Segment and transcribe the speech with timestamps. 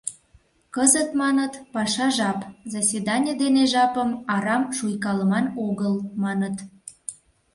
[0.75, 2.39] Кызыт, маныт, паша жап,
[2.73, 5.93] заседане дене жапым арам шуйкалыман огыл,
[6.23, 6.55] маныт.